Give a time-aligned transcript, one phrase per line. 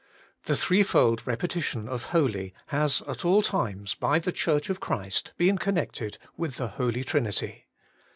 [0.45, 5.31] The threefold repetition of the HOLY has at all times by the Church of Christ
[5.37, 7.67] been connected with the Holy Trinity.